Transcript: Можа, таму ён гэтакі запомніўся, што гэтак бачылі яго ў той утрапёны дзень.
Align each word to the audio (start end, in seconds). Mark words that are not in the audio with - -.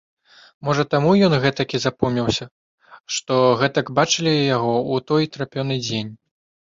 Можа, 0.67 0.83
таму 0.93 1.11
ён 1.27 1.35
гэтакі 1.43 1.81
запомніўся, 1.83 2.45
што 3.17 3.33
гэтак 3.63 3.85
бачылі 4.01 4.33
яго 4.55 4.73
ў 4.93 5.09
той 5.13 5.21
утрапёны 5.31 5.75
дзень. 5.87 6.11